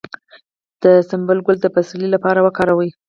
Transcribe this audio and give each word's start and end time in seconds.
د 0.83 0.83
سنبل 1.09 1.37
ګل 1.45 1.57
د 1.61 1.67
پسرلي 1.75 2.09
لپاره 2.15 2.39
وکاروئ 2.41 2.89